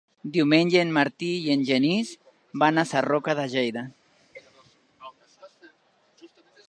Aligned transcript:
Diumenge 0.35 0.79
en 0.83 0.93
Martí 0.95 1.27
i 1.49 1.51
en 1.55 1.65
Genís 1.67 2.13
van 2.63 2.83
a 2.83 2.85
Sarroca 2.93 3.37
de 3.41 3.45
Lleida. 3.51 3.85